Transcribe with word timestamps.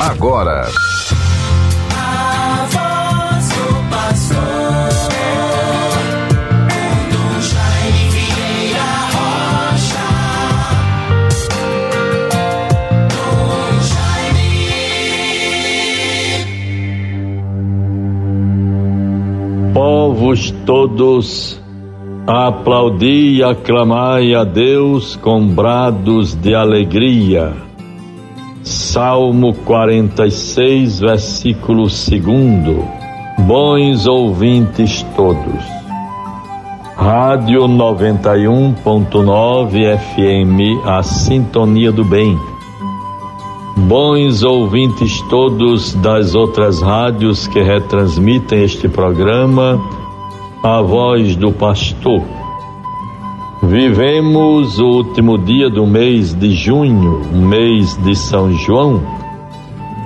agora. 0.00 0.66
Povos 19.74 20.50
todos, 20.64 21.60
aplaudi 22.26 23.36
e 23.36 23.42
aclamai 23.42 24.34
a 24.34 24.44
Deus 24.44 25.16
com 25.16 25.46
brados 25.46 26.34
de 26.34 26.54
alegria. 26.54 27.69
Salmo 28.70 29.52
46, 29.52 31.00
versículo 31.00 31.88
2. 31.88 32.00
Bons 33.40 34.06
ouvintes 34.06 35.04
todos. 35.16 35.64
Rádio 36.96 37.62
91.9 37.62 39.98
FM, 40.14 40.80
a 40.84 41.02
sintonia 41.02 41.90
do 41.90 42.04
bem. 42.04 42.38
Bons 43.76 44.44
ouvintes 44.44 45.20
todos 45.22 45.94
das 45.94 46.36
outras 46.36 46.80
rádios 46.80 47.48
que 47.48 47.60
retransmitem 47.60 48.62
este 48.62 48.88
programa, 48.88 49.80
a 50.62 50.80
voz 50.80 51.34
do 51.34 51.50
pastor. 51.50 52.22
Vivemos 53.62 54.78
o 54.78 54.86
último 54.86 55.36
dia 55.36 55.68
do 55.68 55.86
mês 55.86 56.34
de 56.34 56.50
junho, 56.52 57.20
mês 57.30 57.94
de 57.98 58.16
São 58.16 58.50
João, 58.54 59.02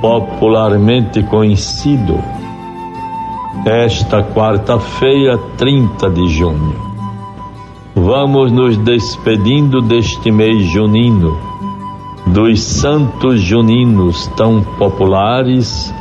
popularmente 0.01 1.23
conhecido. 1.23 2.19
Esta 3.65 4.25
quarta-feira, 4.25 5.39
30 5.57 6.11
de 6.11 6.27
junho. 6.31 6.75
Vamos 7.95 8.51
nos 8.51 8.77
despedindo 8.79 9.81
deste 9.81 10.33
mês 10.33 10.65
junino, 10.65 11.39
dos 12.27 12.61
santos 12.61 13.41
juninos 13.41 14.27
tão 14.37 14.63
populares, 14.63 15.95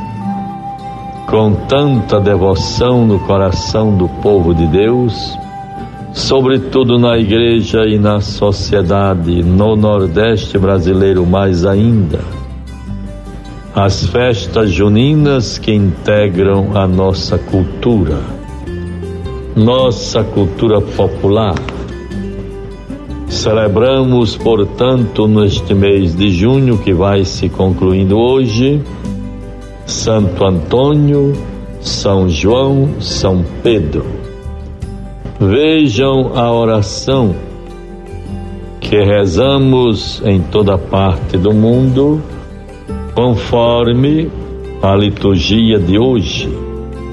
com 1.30 1.54
tanta 1.68 2.20
devoção 2.20 3.06
no 3.06 3.20
coração 3.20 3.96
do 3.96 4.08
povo 4.08 4.52
de 4.52 4.66
Deus 4.66 5.38
sobretudo 6.14 6.96
na 6.96 7.18
igreja 7.18 7.84
e 7.86 7.98
na 7.98 8.20
sociedade, 8.20 9.42
no 9.42 9.74
Nordeste 9.74 10.56
brasileiro 10.56 11.26
mais 11.26 11.66
ainda. 11.66 12.20
As 13.74 14.06
festas 14.06 14.70
juninas 14.70 15.58
que 15.58 15.72
integram 15.72 16.70
a 16.76 16.86
nossa 16.86 17.36
cultura, 17.36 18.20
nossa 19.56 20.22
cultura 20.22 20.80
popular. 20.80 21.56
Celebramos, 23.26 24.36
portanto, 24.36 25.26
neste 25.26 25.74
mês 25.74 26.14
de 26.14 26.30
junho 26.30 26.78
que 26.78 26.94
vai 26.94 27.24
se 27.24 27.48
concluindo 27.48 28.16
hoje, 28.16 28.80
Santo 29.84 30.44
Antônio, 30.44 31.32
São 31.80 32.28
João, 32.28 33.00
São 33.00 33.44
Pedro. 33.64 34.23
Vejam 35.40 36.32
a 36.36 36.52
oração 36.52 37.34
que 38.80 39.02
rezamos 39.02 40.22
em 40.24 40.40
toda 40.40 40.78
parte 40.78 41.36
do 41.36 41.52
mundo, 41.52 42.22
conforme 43.14 44.30
a 44.80 44.94
liturgia 44.94 45.78
de 45.80 45.98
hoje, 45.98 46.48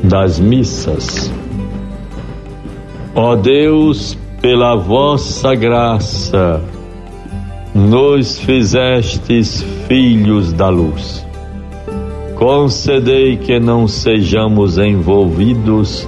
das 0.04 0.40
missas. 0.40 1.32
Ó 3.16 3.36
Deus, 3.36 4.16
pela 4.40 4.76
vossa 4.76 5.56
graça, 5.56 6.62
nos 7.74 8.38
fizestes 8.40 9.66
filhos 9.88 10.54
da 10.54 10.70
luz. 10.70 11.26
Concedei 12.36 13.38
que 13.38 13.60
não 13.60 13.88
sejamos 13.88 14.78
envolvidos 14.78 16.08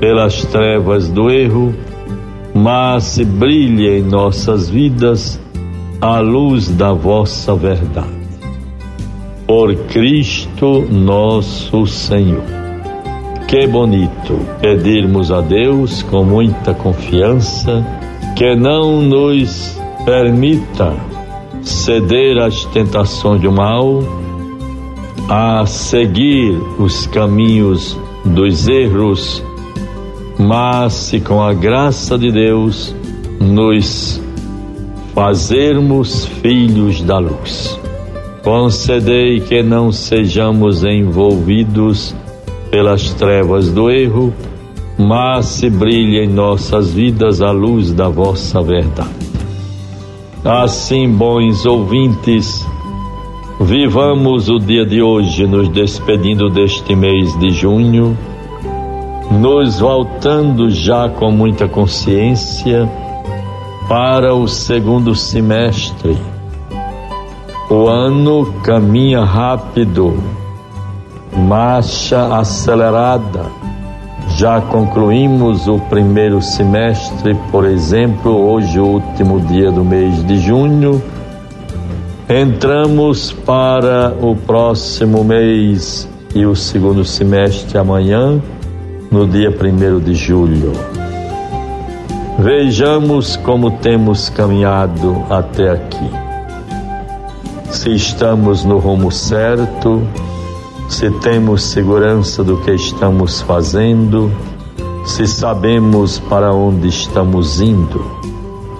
pelas 0.00 0.44
trevas 0.46 1.08
do 1.08 1.30
erro, 1.30 1.74
mas 2.54 3.18
brilhe 3.18 3.98
em 3.98 4.02
nossas 4.02 4.68
vidas 4.68 5.40
a 6.00 6.20
luz 6.20 6.68
da 6.68 6.92
vossa 6.92 7.54
verdade. 7.54 8.16
Por 9.46 9.74
Cristo 9.86 10.86
nosso 10.90 11.86
Senhor. 11.86 12.44
Que 13.46 13.66
bonito 13.66 14.40
pedirmos 14.60 15.30
a 15.30 15.40
Deus 15.40 16.02
com 16.02 16.24
muita 16.24 16.74
confiança 16.74 17.84
que 18.34 18.56
não 18.56 19.00
nos 19.00 19.80
permita 20.04 20.92
ceder 21.62 22.38
às 22.38 22.64
tentações 22.66 23.40
do 23.40 23.50
mal, 23.50 24.02
a 25.28 25.64
seguir 25.66 26.56
os 26.78 27.06
caminhos 27.06 27.98
dos 28.24 28.68
erros 28.68 29.42
mas 30.38 30.92
se 30.92 31.20
com 31.20 31.42
a 31.42 31.52
graça 31.54 32.18
de 32.18 32.30
Deus 32.30 32.94
nos 33.40 34.20
fazermos 35.14 36.26
filhos 36.26 37.00
da 37.02 37.18
luz. 37.18 37.78
Concedei 38.42 39.40
que 39.40 39.62
não 39.62 39.90
sejamos 39.90 40.84
envolvidos 40.84 42.14
pelas 42.70 43.12
trevas 43.14 43.70
do 43.70 43.90
erro, 43.90 44.32
mas 44.98 45.46
se 45.46 45.70
brilhe 45.70 46.24
em 46.24 46.28
nossas 46.28 46.92
vidas 46.92 47.40
a 47.40 47.50
luz 47.50 47.92
da 47.92 48.08
vossa 48.08 48.62
verdade. 48.62 49.10
Assim, 50.44 51.08
bons 51.08 51.66
ouvintes, 51.66 52.64
vivamos 53.60 54.48
o 54.48 54.58
dia 54.58 54.86
de 54.86 55.02
hoje 55.02 55.46
nos 55.46 55.68
despedindo 55.70 56.48
deste 56.50 56.94
mês 56.94 57.36
de 57.38 57.50
junho 57.50 58.16
nos 59.30 59.80
voltando 59.80 60.70
já 60.70 61.08
com 61.08 61.30
muita 61.30 61.68
consciência 61.68 62.88
para 63.88 64.34
o 64.34 64.46
segundo 64.46 65.14
semestre. 65.14 66.16
O 67.68 67.88
ano 67.88 68.52
caminha 68.62 69.24
rápido, 69.24 70.22
marcha 71.36 72.36
acelerada. 72.36 73.46
Já 74.36 74.60
concluímos 74.60 75.66
o 75.66 75.78
primeiro 75.78 76.42
semestre, 76.42 77.34
por 77.50 77.64
exemplo, 77.64 78.32
hoje, 78.50 78.78
o 78.78 78.86
último 78.86 79.40
dia 79.40 79.70
do 79.70 79.84
mês 79.84 80.24
de 80.26 80.38
junho. 80.38 81.02
Entramos 82.28 83.32
para 83.32 84.14
o 84.20 84.34
próximo 84.34 85.24
mês 85.24 86.08
e 86.34 86.44
o 86.44 86.54
segundo 86.54 87.04
semestre 87.04 87.78
amanhã 87.78 88.40
no 89.10 89.26
dia 89.26 89.50
1 89.50 90.00
de 90.00 90.14
julho. 90.14 90.72
Vejamos 92.38 93.36
como 93.36 93.70
temos 93.70 94.28
caminhado 94.28 95.24
até 95.30 95.70
aqui. 95.70 96.10
Se 97.70 97.94
estamos 97.94 98.64
no 98.64 98.78
rumo 98.78 99.10
certo, 99.10 100.02
se 100.88 101.10
temos 101.10 101.62
segurança 101.62 102.44
do 102.44 102.58
que 102.58 102.72
estamos 102.72 103.40
fazendo, 103.40 104.30
se 105.04 105.26
sabemos 105.26 106.18
para 106.18 106.52
onde 106.52 106.88
estamos 106.88 107.60
indo. 107.60 108.04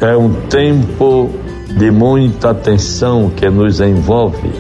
É 0.01 0.17
um 0.17 0.33
tempo 0.49 1.31
de 1.79 1.91
muita 1.91 2.51
atenção 2.51 3.31
que 3.35 3.49
nos 3.49 3.81
envolve, 3.81 4.51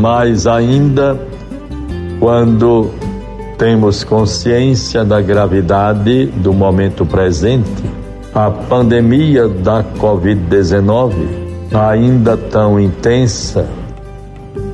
mais 0.00 0.46
ainda 0.46 1.20
quando 2.18 2.90
temos 3.60 4.02
consciência 4.02 5.04
da 5.04 5.20
gravidade 5.20 6.24
do 6.28 6.50
momento 6.50 7.04
presente, 7.04 7.84
a 8.34 8.50
pandemia 8.50 9.46
da 9.48 9.84
Covid-19, 9.98 11.12
ainda 11.70 12.38
tão 12.38 12.80
intensa, 12.80 13.68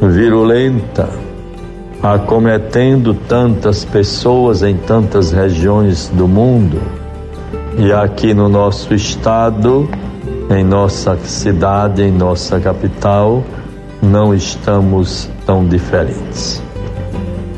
virulenta, 0.01 1.09
acometendo 2.01 3.13
tantas 3.29 3.85
pessoas 3.85 4.63
em 4.63 4.77
tantas 4.77 5.33
regiões 5.33 6.09
do 6.15 6.29
mundo, 6.29 6.81
e 7.77 7.93
aqui 7.93 8.33
no 8.33 8.49
nosso 8.49 8.95
estado, 8.95 9.91
em 10.49 10.63
nossa 10.63 11.17
cidade, 11.25 12.03
em 12.03 12.13
nossa 12.13 12.61
capital, 12.61 13.43
não 14.01 14.33
estamos 14.33 15.29
tão 15.45 15.67
diferentes 15.67 16.65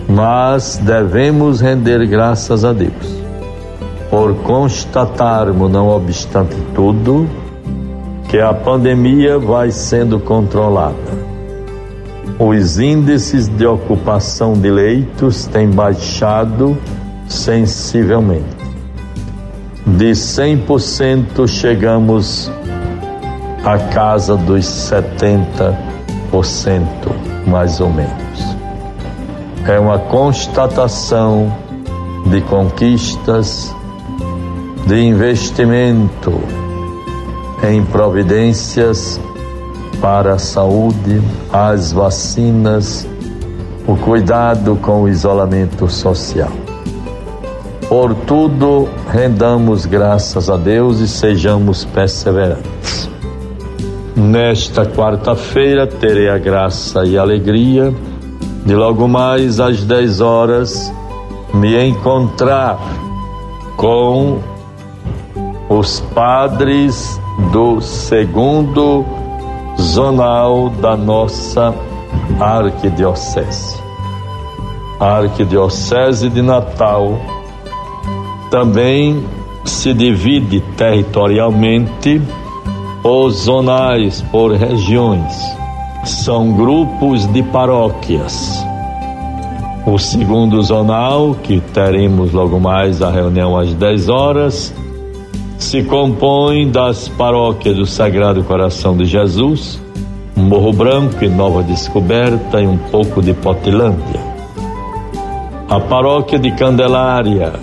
mas 0.09 0.81
devemos 0.83 1.61
render 1.61 2.07
graças 2.07 2.65
a 2.65 2.73
Deus 2.73 3.19
por 4.11 4.35
constatarmos, 4.37 5.71
não 5.71 5.89
obstante 5.89 6.57
tudo, 6.75 7.29
que 8.29 8.39
a 8.39 8.53
pandemia 8.55 9.39
vai 9.39 9.71
sendo 9.71 10.19
controlada. 10.19 11.29
os 12.39 12.79
índices 12.79 13.49
de 13.49 13.67
ocupação 13.67 14.53
de 14.53 14.71
leitos 14.71 15.47
têm 15.47 15.69
baixado 15.69 16.79
sensivelmente. 17.27 18.57
De 19.85 20.13
100% 20.13 21.49
chegamos 21.49 22.51
à 23.65 23.77
casa 23.79 24.37
dos 24.37 24.65
70%, 24.65 25.77
mais 27.47 27.81
ou 27.81 27.91
menos. 27.91 28.48
É 29.67 29.79
uma 29.79 29.99
constatação 29.99 31.55
de 32.27 32.41
conquistas, 32.43 33.75
de 34.87 35.01
investimento 35.01 36.33
em 37.63 37.85
providências 37.85 39.21
para 40.01 40.35
a 40.35 40.39
saúde, 40.39 41.21
as 41.53 41.93
vacinas, 41.93 43.07
o 43.87 43.97
cuidado 43.97 44.77
com 44.77 45.03
o 45.03 45.09
isolamento 45.09 45.89
social. 45.89 46.53
Por 47.89 48.15
tudo, 48.15 48.89
rendamos 49.11 49.87
graças 49.87 50.51
a 50.51 50.57
Deus 50.57 51.01
e 51.01 51.09
sejamos 51.09 51.85
perseverantes. 51.87 53.09
Nesta 54.15 54.85
quarta-feira, 54.85 55.87
terei 55.87 56.29
a 56.29 56.37
graça 56.37 57.05
e 57.05 57.17
alegria 57.17 57.95
de 58.65 58.75
logo 58.75 59.09
mais 59.09 59.61
às 59.61 59.85
10 59.85 60.21
horas 60.21 60.93
me 61.55 61.89
encontrar 61.89 62.79
com 63.77 64.39
os 65.69 66.01
padres 66.15 67.21
do 67.53 67.81
segundo 67.81 69.05
zonal 69.81 70.71
da 70.71 70.97
nossa 70.97 71.75
arquidiocese. 72.41 73.81
A 74.99 75.19
arquidiocese 75.19 76.29
de 76.29 76.43
Natal 76.43 77.19
também 78.51 79.25
se 79.65 79.95
divide 79.95 80.61
territorialmente 80.77 82.21
por 83.03 83.31
zonais, 83.31 84.23
por 84.23 84.53
regiões. 84.53 85.57
São 86.05 86.53
grupos 86.53 87.27
de 87.27 87.43
paróquias. 87.43 88.65
O 89.87 89.99
segundo 89.99 90.63
zonal, 90.63 91.35
que 91.43 91.61
teremos 91.61 92.33
logo 92.33 92.61
mais 92.61 93.01
a 93.01 93.11
reunião 93.11 93.57
às 93.57 93.73
10 93.75 94.09
horas, 94.09 94.75
se 95.59 95.83
compõe 95.83 96.71
das 96.71 97.09
paróquias 97.09 97.77
do 97.77 97.87
Sagrado 97.87 98.45
Coração 98.45 98.97
de 98.97 99.05
Jesus, 99.05 99.81
Morro 100.37 100.73
Branco 100.73 101.25
e 101.25 101.29
Nova 101.29 101.63
Descoberta 101.63 102.61
e 102.61 102.67
um 102.67 102.79
pouco 102.79 103.21
de 103.21 103.35
Potilândia. 103.35 104.21
A 105.69 105.81
paróquia 105.81 106.39
de 106.39 106.51
Candelária, 106.53 107.55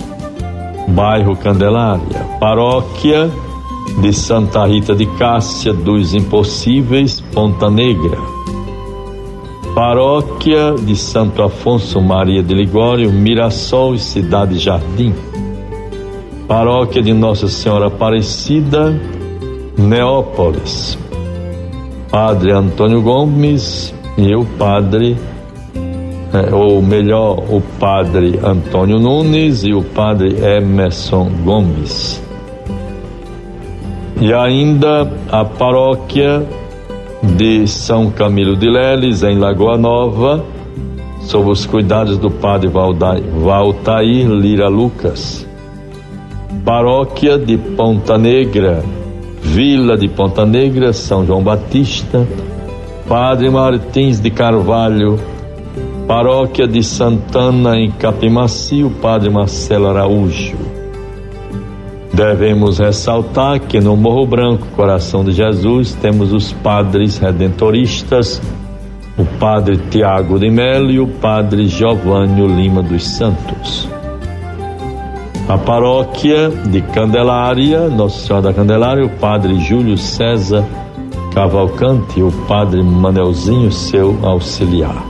bairro 0.87 1.35
Candelária, 1.35 2.25
paróquia 2.39 3.29
de 4.01 4.13
Santa 4.13 4.65
Rita 4.65 4.95
de 4.95 5.05
Cássia 5.17 5.73
dos 5.73 6.13
Impossíveis, 6.13 7.21
Ponta 7.33 7.69
Negra, 7.69 8.17
paróquia 9.73 10.73
de 10.73 10.95
Santo 10.95 11.43
Afonso 11.43 12.01
Maria 12.01 12.43
de 12.43 12.53
Ligório, 12.53 13.11
Mirassol 13.11 13.95
e 13.95 13.99
Cidade 13.99 14.57
Jardim 14.57 15.13
Paróquia 16.47 17.01
de 17.01 17.11
Nossa 17.11 17.47
Senhora 17.47 17.87
Aparecida, 17.87 18.93
Neópolis. 19.75 20.95
Padre 22.11 22.51
Antônio 22.51 23.01
Gomes 23.01 23.93
e 24.15 24.35
o 24.35 24.45
padre, 24.45 25.17
é, 26.31 26.53
ou 26.53 26.83
melhor, 26.83 27.39
o 27.49 27.61
padre 27.79 28.39
Antônio 28.43 28.99
Nunes 28.99 29.63
e 29.63 29.73
o 29.73 29.83
padre 29.83 30.35
Emerson 30.39 31.31
Gomes. 31.43 32.24
E 34.19 34.33
ainda 34.33 35.11
a 35.31 35.43
paróquia 35.43 36.45
de 37.21 37.67
São 37.67 38.09
Camilo 38.09 38.55
de 38.55 38.69
Leles, 38.69 39.23
em 39.23 39.37
Lagoa 39.37 39.77
Nova, 39.77 40.43
sob 41.21 41.49
os 41.49 41.65
cuidados 41.65 42.17
do 42.17 42.29
padre 42.29 42.69
Valtair 42.69 44.29
Lira 44.29 44.67
Lucas. 44.67 45.45
Paróquia 46.63 47.37
de 47.37 47.57
Ponta 47.57 48.17
Negra, 48.17 48.83
Vila 49.41 49.97
de 49.97 50.07
Ponta 50.07 50.45
Negra, 50.45 50.93
São 50.93 51.25
João 51.25 51.43
Batista, 51.43 52.25
Padre 53.07 53.49
Martins 53.49 54.19
de 54.19 54.31
Carvalho, 54.31 55.19
Paróquia 56.07 56.67
de 56.67 56.81
Santana 56.81 57.77
em 57.77 57.91
Capimacio, 57.91 58.89
Padre 59.01 59.29
Marcelo 59.29 59.87
Araújo. 59.87 60.55
Devemos 62.15 62.79
ressaltar 62.79 63.59
que 63.59 63.81
no 63.81 63.97
Morro 63.97 64.25
Branco, 64.25 64.67
Coração 64.73 65.21
de 65.21 65.33
Jesus, 65.33 65.93
temos 65.95 66.31
os 66.31 66.53
padres 66.53 67.17
redentoristas, 67.17 68.41
o 69.17 69.25
Padre 69.37 69.75
Tiago 69.89 70.39
de 70.39 70.49
Melo 70.49 70.89
e 70.89 70.97
o 70.97 71.07
Padre 71.07 71.67
Giovanni 71.67 72.47
Lima 72.47 72.81
dos 72.81 73.05
Santos. 73.05 73.89
A 75.49 75.57
paróquia 75.57 76.49
de 76.49 76.81
Candelária, 76.81 77.89
Nossa 77.89 78.25
Senhora 78.25 78.43
da 78.43 78.53
Candelária, 78.53 79.05
o 79.05 79.09
padre 79.09 79.59
Júlio 79.59 79.97
César 79.97 80.63
Cavalcante 81.33 82.21
e 82.21 82.23
o 82.23 82.31
padre 82.47 82.81
Manelzinho, 82.81 83.69
seu 83.69 84.17
auxiliar. 84.23 85.05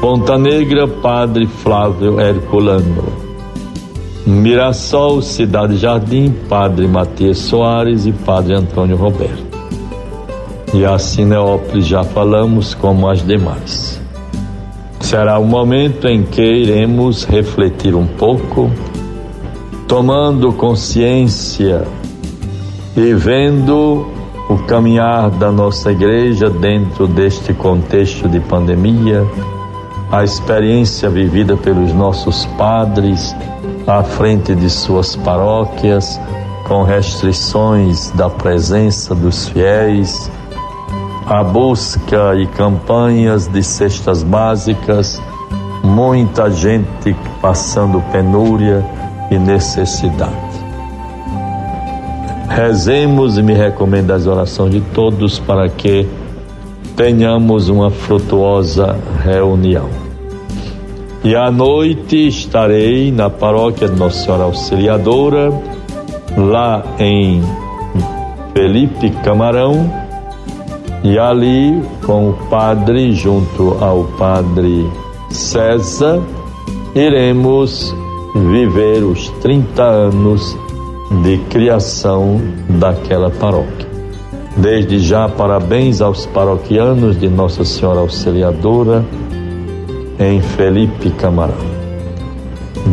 Ponta 0.00 0.38
Negra, 0.38 0.86
padre 0.86 1.48
Flávio 1.48 2.20
Herculano. 2.20 3.23
Mirassol, 4.26 5.20
Cidade 5.20 5.76
Jardim, 5.76 6.30
padre 6.48 6.88
Matias 6.88 7.38
Soares 7.38 8.06
e 8.06 8.12
padre 8.12 8.54
Antônio 8.54 8.96
Roberto. 8.96 9.44
E 10.72 10.82
a 10.82 10.98
Cineópolis 10.98 11.86
já 11.86 12.02
falamos 12.02 12.72
como 12.72 13.06
as 13.08 13.22
demais. 13.22 14.00
Será 15.00 15.38
o 15.38 15.44
momento 15.44 16.08
em 16.08 16.22
que 16.22 16.42
iremos 16.42 17.24
refletir 17.24 17.94
um 17.94 18.06
pouco 18.06 18.70
tomando 19.86 20.54
consciência 20.54 21.84
e 22.96 23.12
vendo 23.12 24.06
o 24.48 24.56
caminhar 24.66 25.28
da 25.30 25.52
nossa 25.52 25.92
igreja 25.92 26.48
dentro 26.48 27.06
deste 27.06 27.52
contexto 27.52 28.26
de 28.26 28.40
pandemia, 28.40 29.22
a 30.10 30.24
experiência 30.24 31.10
vivida 31.10 31.56
pelos 31.56 31.92
nossos 31.92 32.46
padres 32.56 33.36
à 33.86 34.02
frente 34.02 34.54
de 34.54 34.70
suas 34.70 35.14
paróquias, 35.16 36.20
com 36.66 36.82
restrições 36.82 38.10
da 38.12 38.30
presença 38.30 39.14
dos 39.14 39.48
fiéis, 39.48 40.30
a 41.26 41.42
busca 41.42 42.34
e 42.36 42.46
campanhas 42.46 43.46
de 43.46 43.62
cestas 43.62 44.22
básicas, 44.22 45.20
muita 45.82 46.50
gente 46.50 47.14
passando 47.40 48.00
penúria 48.10 48.84
e 49.30 49.38
necessidade. 49.38 50.32
Rezemos 52.48 53.36
e 53.36 53.42
me 53.42 53.54
recomendo 53.54 54.12
as 54.12 54.26
orações 54.26 54.72
de 54.72 54.80
todos 54.80 55.38
para 55.38 55.68
que 55.68 56.06
tenhamos 56.96 57.68
uma 57.68 57.90
frutuosa 57.90 58.96
reunião. 59.22 59.88
E 61.24 61.34
à 61.34 61.50
noite 61.50 62.28
estarei 62.28 63.10
na 63.10 63.30
paróquia 63.30 63.88
de 63.88 63.98
Nossa 63.98 64.24
Senhora 64.24 64.44
Auxiliadora, 64.44 65.50
lá 66.36 66.84
em 66.98 67.40
Felipe 68.52 69.08
Camarão, 69.24 69.90
e 71.02 71.18
ali 71.18 71.82
com 72.04 72.28
o 72.28 72.34
padre, 72.50 73.12
junto 73.12 73.74
ao 73.82 74.04
padre 74.18 74.86
César, 75.30 76.22
iremos 76.94 77.96
viver 78.50 79.02
os 79.02 79.30
30 79.40 79.82
anos 79.82 80.54
de 81.22 81.38
criação 81.48 82.38
daquela 82.68 83.30
paróquia. 83.30 83.88
Desde 84.58 84.98
já, 84.98 85.26
parabéns 85.26 86.02
aos 86.02 86.26
paroquianos 86.26 87.18
de 87.18 87.30
Nossa 87.30 87.64
Senhora 87.64 88.00
Auxiliadora 88.00 89.02
em 90.18 90.40
Felipe 90.40 91.10
Camarão. 91.10 91.54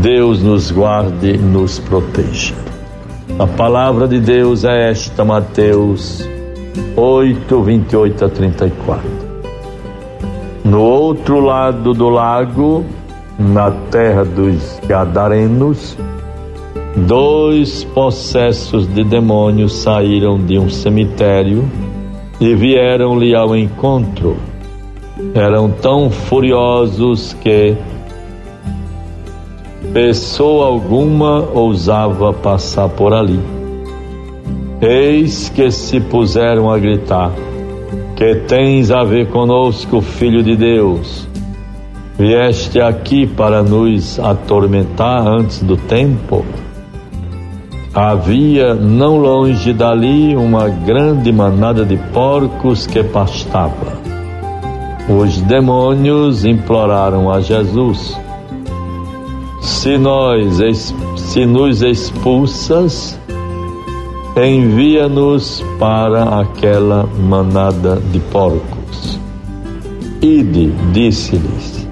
Deus 0.02 0.42
nos 0.42 0.72
guarde 0.72 1.38
nos 1.38 1.80
proteja. 1.80 2.56
A 3.38 3.46
palavra 3.46 4.08
de 4.08 4.20
Deus 4.20 4.64
é 4.64 4.90
esta, 4.90 5.24
Mateus 5.24 6.28
8, 6.96 7.62
28 7.62 8.26
a 8.26 8.30
34. 8.30 9.10
No 10.64 10.82
outro 10.82 11.40
lado 11.40 11.94
do 11.94 12.10
lago, 12.10 12.86
na 13.38 13.72
terra 13.90 14.24
dos 14.24 14.80
Gadarenos, 14.88 15.98
dois 16.96 17.84
possessos 17.84 18.88
de 18.88 19.04
demônios 19.04 19.74
saíram 19.74 20.38
de 20.38 20.58
um 20.58 20.70
cemitério 20.70 21.64
e 22.40 22.54
vieram-lhe 22.56 23.36
ao 23.36 23.56
encontro. 23.56 24.38
Eram 25.34 25.70
tão 25.70 26.10
furiosos 26.10 27.34
que 27.42 27.76
pessoa 29.94 30.68
alguma 30.68 31.42
ousava 31.54 32.32
passar 32.34 32.90
por 32.90 33.14
ali. 33.14 33.40
Eis 34.82 35.50
que 35.50 35.70
se 35.70 36.00
puseram 36.00 36.72
a 36.72 36.78
gritar: 36.78 37.32
Que 38.16 38.36
tens 38.36 38.90
a 38.92 39.04
ver 39.04 39.28
conosco, 39.28 40.02
filho 40.02 40.42
de 40.42 40.56
Deus? 40.56 41.28
Vieste 42.18 42.80
aqui 42.80 43.26
para 43.26 43.64
nos 43.64 44.20
atormentar 44.20 45.28
antes 45.28 45.62
do 45.64 45.76
tempo? 45.76 46.46
Havia 47.94 48.74
não 48.74 49.18
longe 49.18 49.74
dali 49.74 50.36
uma 50.36 50.70
grande 50.70 51.32
manada 51.32 51.84
de 51.84 51.98
porcos 52.14 52.88
que 52.88 53.04
pastava. 53.04 54.01
Os 55.20 55.42
demônios 55.42 56.46
imploraram 56.46 57.30
a 57.30 57.42
Jesus: 57.42 58.18
Se 59.60 59.98
nós 59.98 60.62
se 61.18 61.46
nos 61.46 61.82
expulsas, 61.82 63.20
envia-nos 64.38 65.62
para 65.78 66.40
aquela 66.40 67.06
manada 67.28 67.98
de 68.12 68.20
porcos. 68.20 69.20
Ide, 70.22 70.72
disse-lhes. 70.94 71.88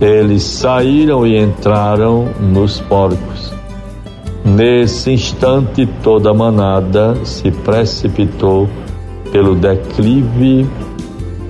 Eles 0.00 0.42
saíram 0.42 1.26
e 1.26 1.38
entraram 1.38 2.28
nos 2.40 2.80
porcos. 2.80 3.52
Nesse 4.44 5.12
instante, 5.12 5.86
toda 6.02 6.30
a 6.30 6.34
manada 6.34 7.16
se 7.24 7.50
precipitou 7.50 8.68
pelo 9.30 9.54
declive, 9.54 10.66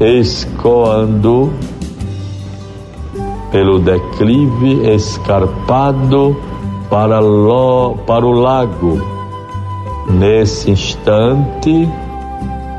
escoando 0.01 1.53
pelo 3.51 3.79
declive 3.79 4.95
escarpado 4.95 6.37
para, 6.91 7.21
lo, 7.21 7.97
para 8.07 8.27
o 8.27 8.33
lago 8.33 9.15
Nesse 10.09 10.71
instante, 10.71 11.89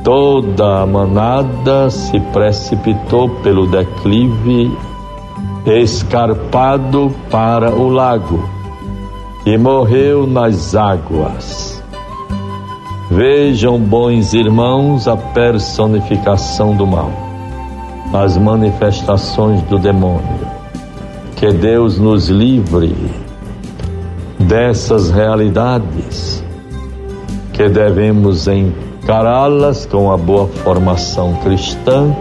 toda 0.04 0.84
a 0.84 0.86
manada 0.86 1.90
se 1.90 2.20
precipitou 2.32 3.30
pelo 3.42 3.66
declive 3.66 4.72
escarpado 5.66 7.12
para 7.32 7.72
o 7.72 7.90
lago 7.90 8.48
e 9.46 9.58
morreu 9.58 10.28
nas 10.28 10.76
águas. 10.76 11.75
Vejam, 13.16 13.80
bons 13.80 14.34
irmãos, 14.34 15.08
a 15.08 15.16
personificação 15.16 16.76
do 16.76 16.86
mal, 16.86 17.10
as 18.14 18.38
manifestações 18.38 19.62
do 19.70 19.80
demônio. 19.80 20.46
Que 21.38 21.54
Deus 21.54 21.98
nos 21.98 22.28
livre 22.28 22.94
dessas 24.38 25.12
realidades 25.12 26.44
que 27.54 27.70
devemos 27.70 28.50
encará-las 28.50 29.86
com 29.86 30.08
uma 30.08 30.18
boa 30.18 30.48
formação 30.48 31.36
cristã, 31.36 32.14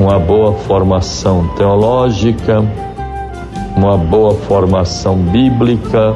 uma 0.00 0.18
boa 0.18 0.52
formação 0.52 1.46
teológica, 1.56 2.64
uma 3.76 3.96
boa 3.96 4.34
formação 4.34 5.14
bíblica, 5.14 6.12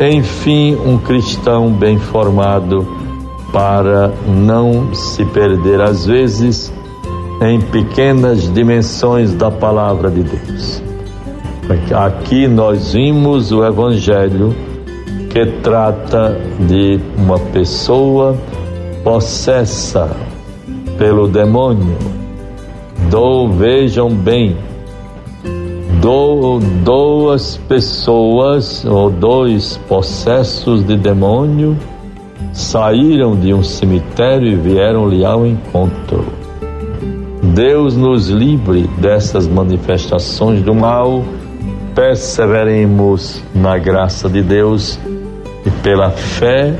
enfim, 0.00 0.76
um 0.76 0.96
cristão 0.96 1.70
bem 1.70 1.98
formado 1.98 3.06
para 3.52 4.12
não 4.26 4.94
se 4.94 5.24
perder 5.26 5.80
às 5.80 6.06
vezes 6.06 6.72
em 7.40 7.60
pequenas 7.60 8.52
dimensões 8.52 9.32
da 9.34 9.50
palavra 9.50 10.10
de 10.10 10.22
Deus. 10.22 10.82
Aqui 11.94 12.48
nós 12.48 12.92
vimos 12.92 13.52
o 13.52 13.64
Evangelho 13.64 14.54
que 15.30 15.46
trata 15.62 16.38
de 16.66 16.98
uma 17.16 17.38
pessoa 17.38 18.36
possessa 19.04 20.10
pelo 20.96 21.28
demônio. 21.28 21.96
Do, 23.10 23.48
vejam 23.48 24.10
bem, 24.10 24.56
do, 26.00 26.58
duas 26.82 27.56
pessoas 27.68 28.84
ou 28.84 29.10
dois 29.10 29.76
possessos 29.88 30.84
de 30.84 30.96
demônio 30.96 31.76
saíram 32.58 33.36
de 33.36 33.54
um 33.54 33.62
cemitério 33.62 34.48
e 34.48 34.56
vieram-lhe 34.56 35.24
ao 35.24 35.46
encontro. 35.46 36.26
Deus 37.54 37.96
nos 37.96 38.28
livre 38.28 38.88
dessas 38.98 39.46
manifestações 39.46 40.60
do 40.62 40.74
mal, 40.74 41.24
perseveremos 41.94 43.42
na 43.54 43.78
graça 43.78 44.28
de 44.28 44.42
Deus 44.42 44.98
e 45.64 45.70
pela 45.82 46.10
fé 46.10 46.74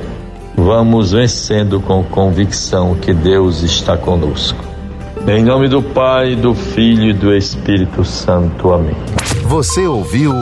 vamos 0.57 1.13
vencendo 1.13 1.81
com 1.81 2.03
convicção 2.03 2.97
que 2.97 3.15
Deus 3.15 3.63
está 3.63 3.97
conosco. 3.97 4.59
Em 5.29 5.45
nome 5.45 5.69
do 5.69 5.81
Pai, 5.81 6.35
do 6.35 6.55
Filho 6.55 7.11
e 7.11 7.13
do 7.13 7.33
Espírito 7.33 8.05
Santo. 8.05 8.73
Amém. 8.73 8.97
Você 9.45 9.87
ouviu 9.87 10.33